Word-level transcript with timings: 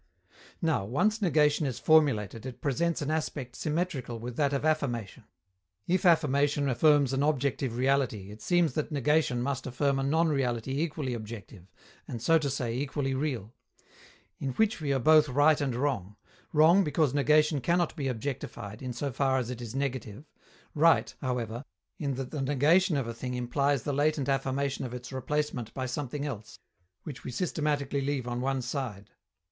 Now, 0.63 0.83
once 0.83 1.21
negation 1.21 1.67
is 1.67 1.77
formulated, 1.77 2.43
it 2.47 2.59
presents 2.59 3.03
an 3.03 3.11
aspect 3.11 3.55
symmetrical 3.55 4.17
with 4.17 4.35
that 4.37 4.51
of 4.51 4.65
affirmation; 4.65 5.25
if 5.85 6.07
affirmation 6.07 6.67
affirms 6.67 7.13
an 7.13 7.21
objective 7.21 7.77
reality, 7.77 8.31
it 8.31 8.41
seems 8.41 8.73
that 8.73 8.91
negation 8.91 9.43
must 9.43 9.67
affirm 9.67 9.99
a 9.99 10.03
non 10.03 10.27
reality 10.29 10.81
equally 10.81 11.13
objective, 11.13 11.67
and, 12.07 12.19
so 12.19 12.39
to 12.39 12.49
say, 12.49 12.75
equally 12.75 13.13
real. 13.13 13.53
In 14.39 14.53
which 14.53 14.81
we 14.81 14.91
are 14.91 14.97
both 14.99 15.29
right 15.29 15.61
and 15.61 15.75
wrong: 15.75 16.15
wrong, 16.51 16.83
because 16.83 17.13
negation 17.13 17.61
cannot 17.61 17.95
be 17.95 18.07
objectified, 18.07 18.81
in 18.81 18.93
so 18.93 19.11
far 19.11 19.37
as 19.37 19.51
it 19.51 19.61
is 19.61 19.75
negative; 19.75 20.25
right, 20.73 21.13
however, 21.21 21.63
in 21.99 22.15
that 22.15 22.31
the 22.31 22.41
negation 22.41 22.97
of 22.97 23.05
a 23.05 23.13
thing 23.13 23.35
implies 23.35 23.83
the 23.83 23.93
latent 23.93 24.27
affirmation 24.27 24.83
of 24.83 24.95
its 24.95 25.11
replacement 25.13 25.71
by 25.75 25.85
something 25.85 26.25
else, 26.25 26.57
which 27.03 27.23
we 27.23 27.29
systematically 27.29 28.01
leave 28.01 28.27
on 28.27 28.41
one 28.41 28.63
side. 28.63 29.11